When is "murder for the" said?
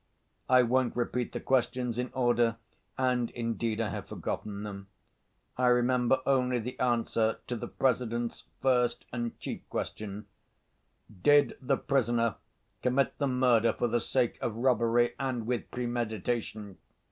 13.27-14.01